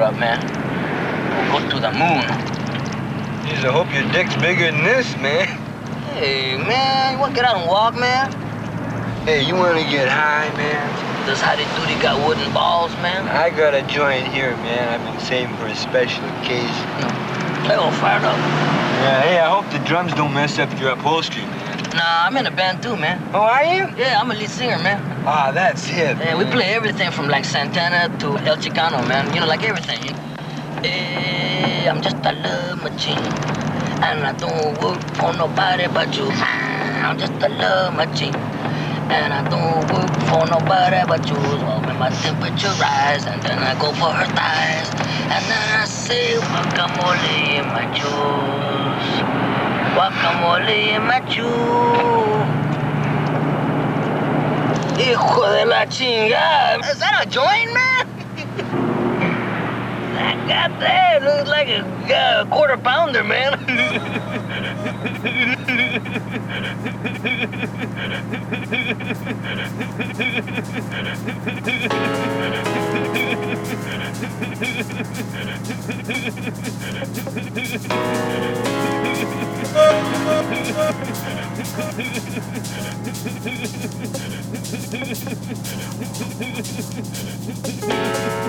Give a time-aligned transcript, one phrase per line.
[0.00, 0.40] up, man.
[1.52, 2.24] We'll go to the moon.
[3.46, 5.46] Jeez, I hope your dick's bigger than this, man.
[6.14, 8.32] Hey, man, you wanna get out and walk, man?
[9.24, 11.26] Hey, you wanna get high, man?
[11.26, 13.26] Does Howdy Doody got wooden balls, man?
[13.28, 15.00] I got a joint here, man.
[15.00, 16.68] I've been saving for a special occasion.
[17.66, 18.36] They all fired up.
[18.36, 21.63] Yeah, hey, I hope the drums don't mess up your upholstery, man.
[21.94, 23.22] Nah, I'm in a band too, man.
[23.32, 23.86] Oh, are you?
[23.96, 24.98] Yeah, I'm a lead singer, man.
[25.24, 26.18] Ah, that's hip.
[26.18, 29.32] Yeah, we play everything from like Santana to El Chicano, man.
[29.32, 30.02] You know, like everything.
[30.82, 33.22] Hey, I'm just a love machine.
[34.02, 36.26] And I don't work for nobody but you.
[37.06, 38.34] I'm just a love machine.
[39.14, 41.36] And I don't work for nobody but you.
[41.62, 44.90] Well, when my temperature rise, and then I go for her thighs.
[45.30, 48.63] And then I say, guacamole in my juice
[49.94, 51.50] guacamole machu.
[54.98, 56.80] Hijo de la chingada.
[56.90, 58.06] Is that a joint, man?
[60.18, 61.22] I got that.
[61.22, 63.54] It looks like a quarter pounder, man.
[79.74, 80.04] Thank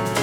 [0.10, 0.15] you.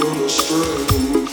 [0.00, 1.27] gonna string.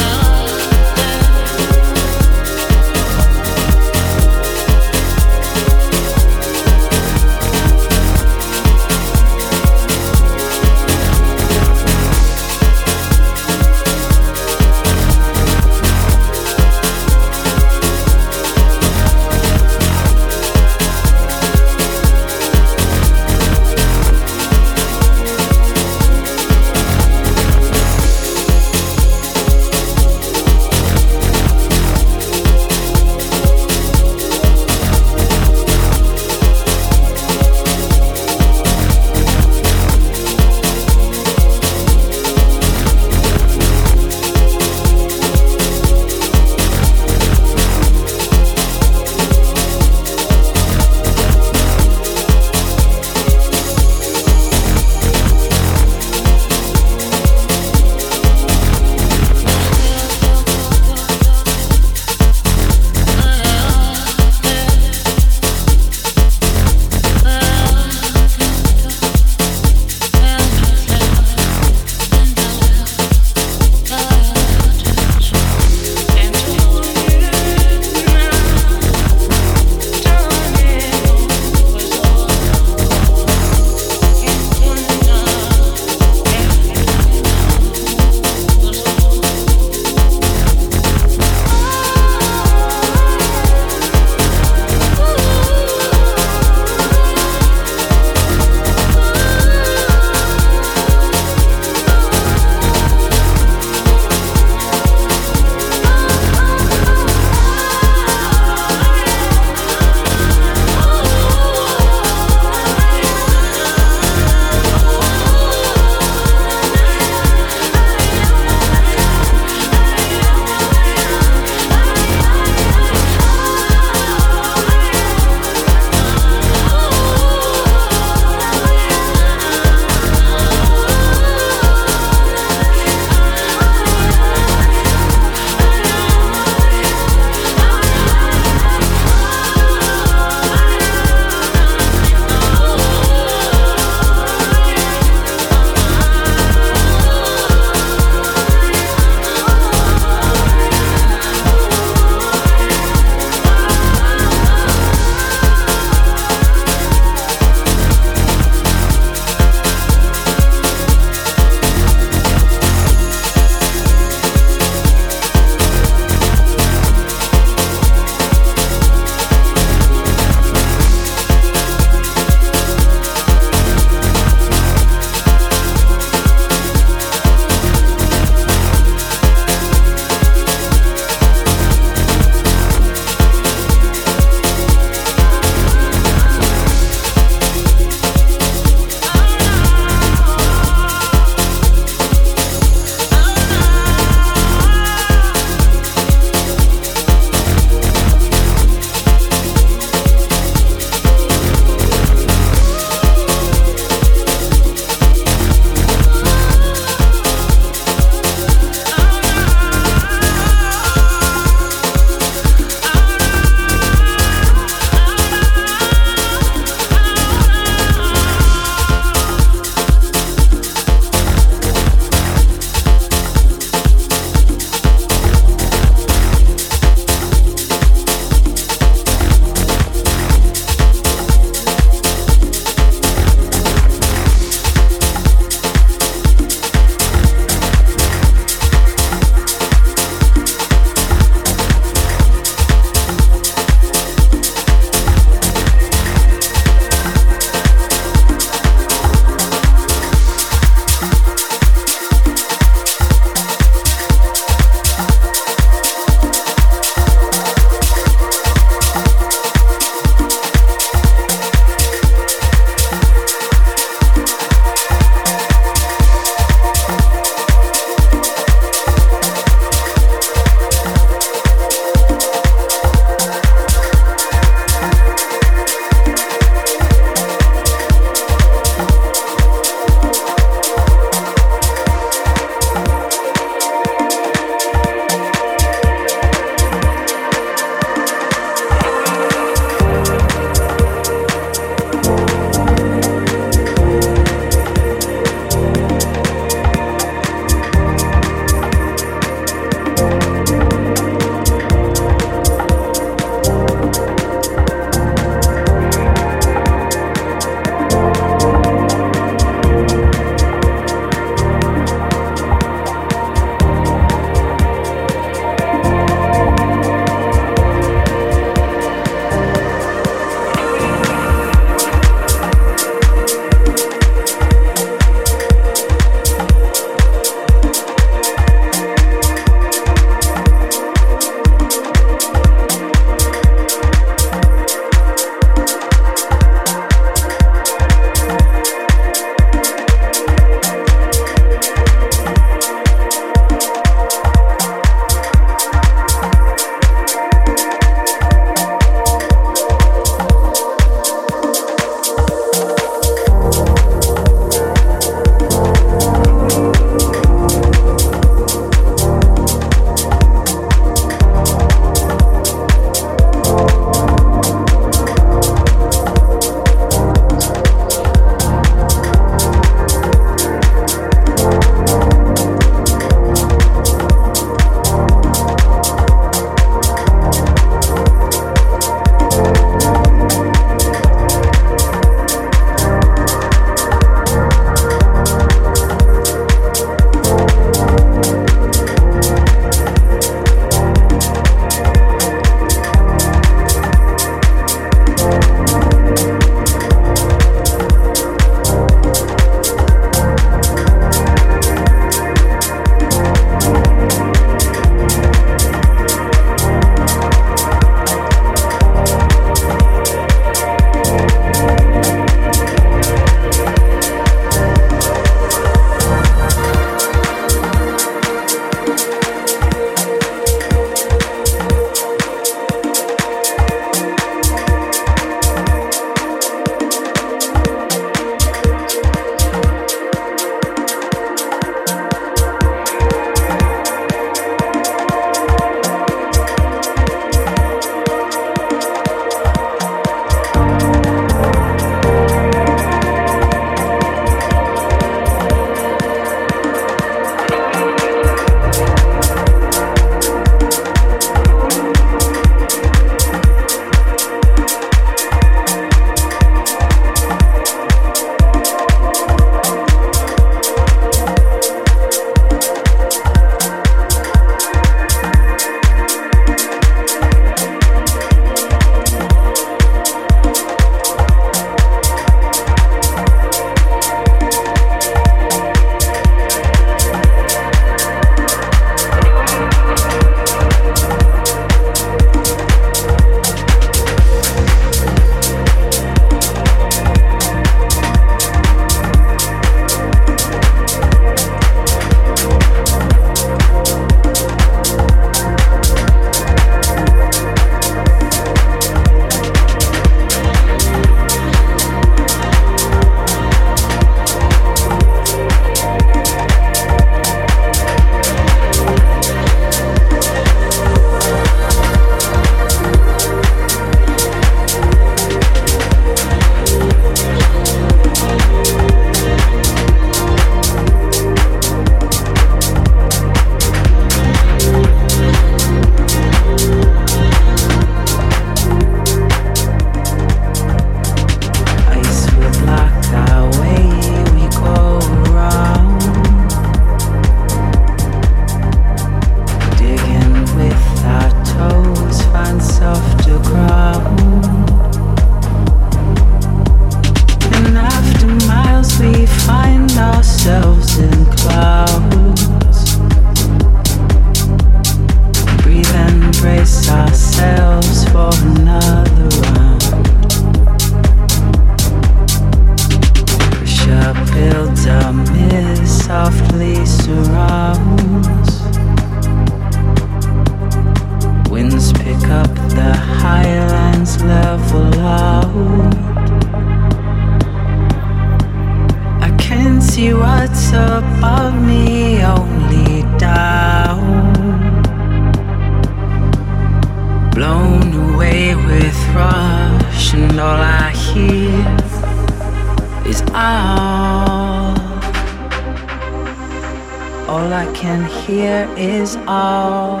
[597.30, 600.00] All I can hear is all.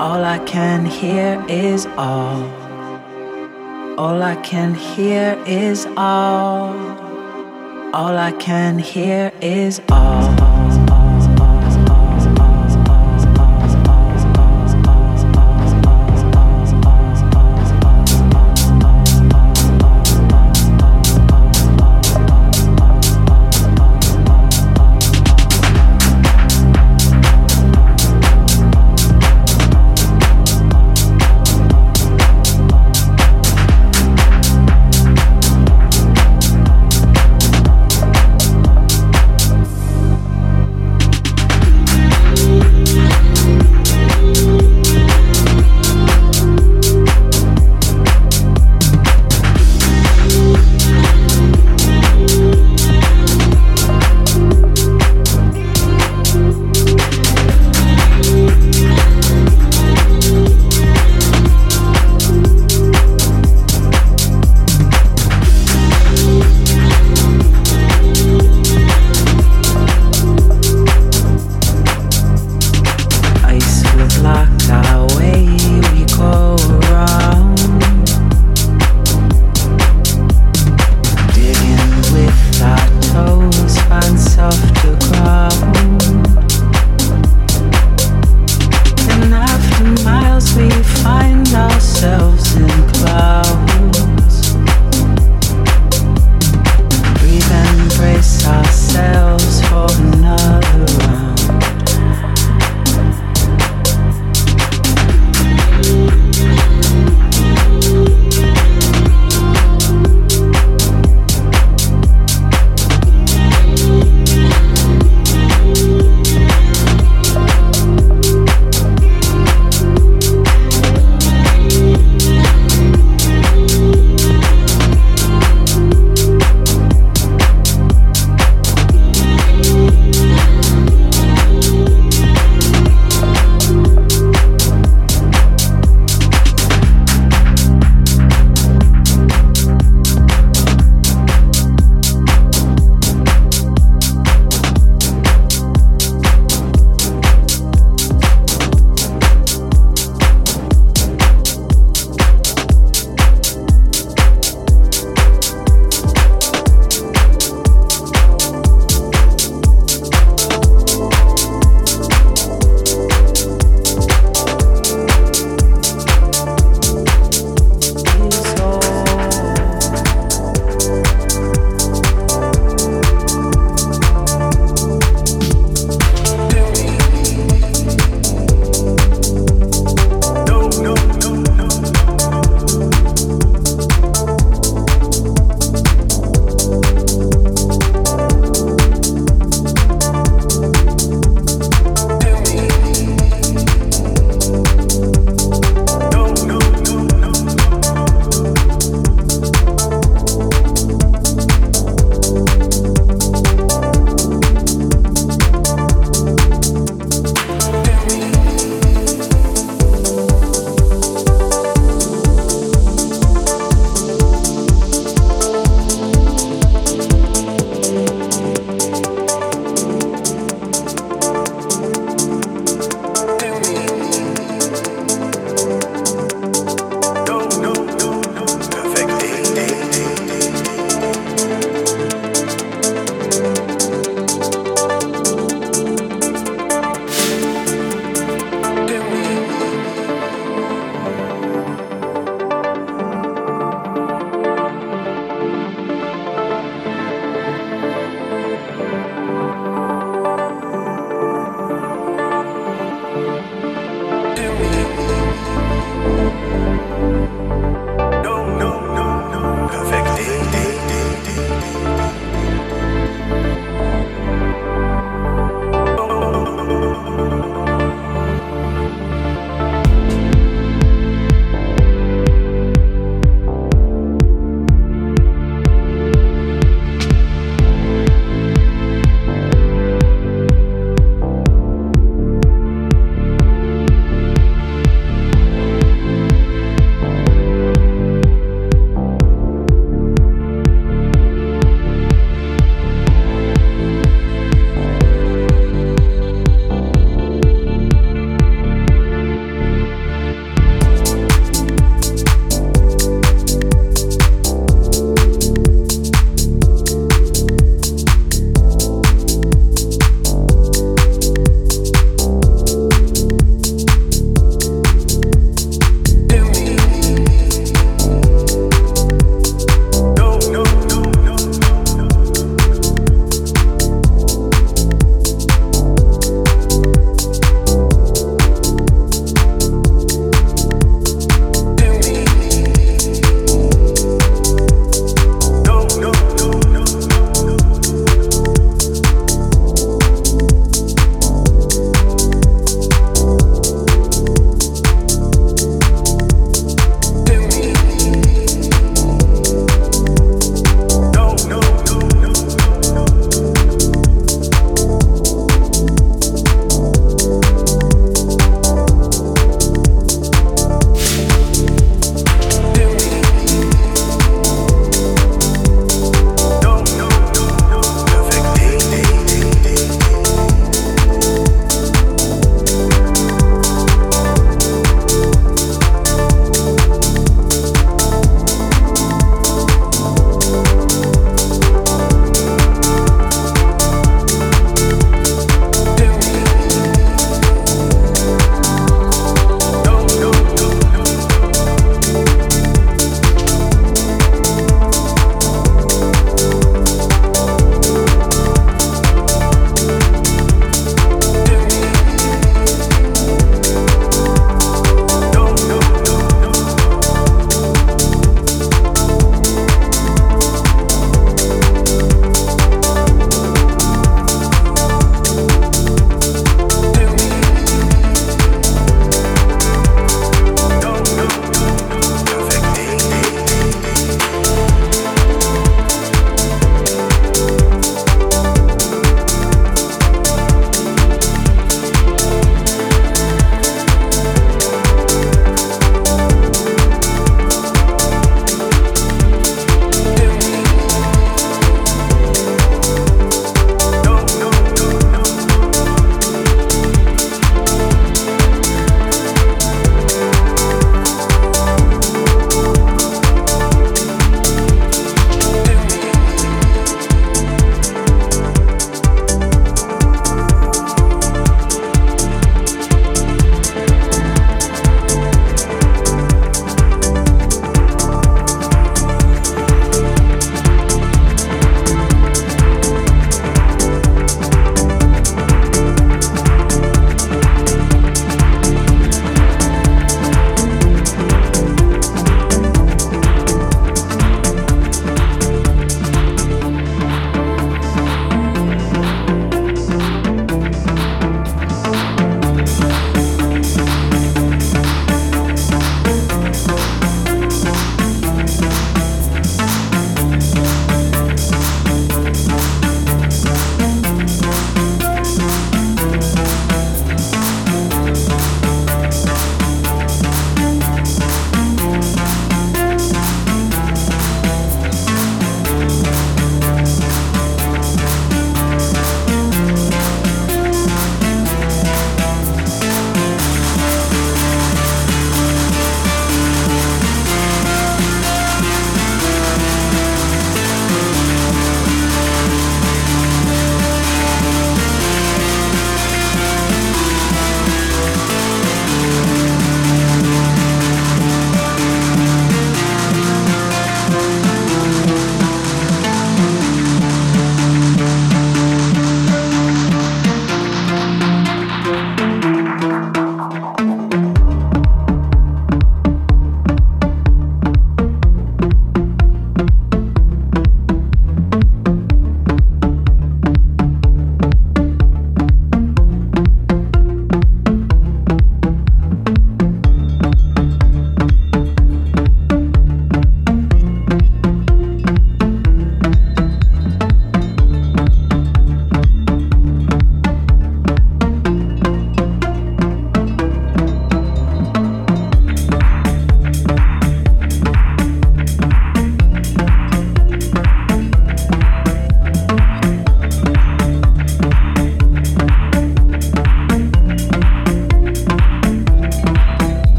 [0.00, 2.44] All I can hear is all.
[3.98, 6.70] All I can hear is all.
[7.92, 10.35] All I can hear is all.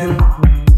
[0.00, 0.69] Thank you.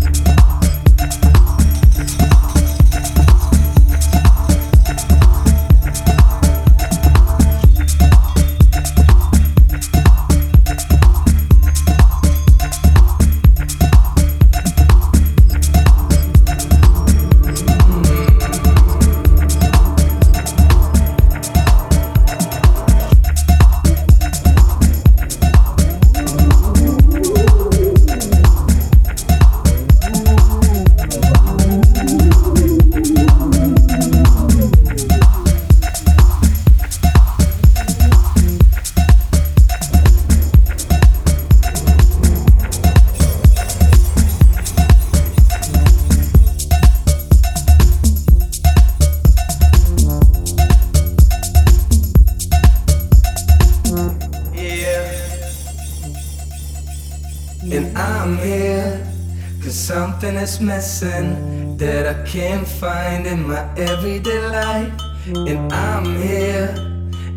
[60.63, 64.93] Missing that I can't find in my everyday life.
[65.27, 66.75] And I'm here,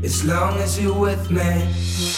[0.03, 2.14] as long as you're with me.